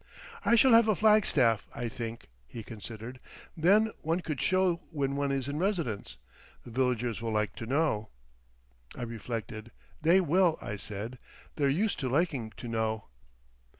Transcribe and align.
"I 0.43 0.55
shall 0.55 0.73
have 0.73 0.87
a 0.87 0.95
flagstaff, 0.95 1.67
I 1.75 1.87
think," 1.87 2.29
he 2.47 2.63
considered. 2.63 3.19
"Then 3.55 3.91
one 4.01 4.21
could 4.21 4.41
show 4.41 4.81
when 4.89 5.15
one 5.15 5.31
is 5.31 5.47
in 5.47 5.59
residence. 5.59 6.17
The 6.63 6.71
villagers 6.71 7.21
will 7.21 7.29
like 7.31 7.55
to 7.57 7.67
know."... 7.67 8.09
I 8.95 9.03
reflected. 9.03 9.69
"They 10.01 10.19
will" 10.19 10.57
I 10.59 10.75
said. 10.75 11.19
"They're 11.55 11.69
used 11.69 11.99
to 11.99 12.09
liking 12.09 12.49
to 12.57 12.67
know."... 12.67 13.09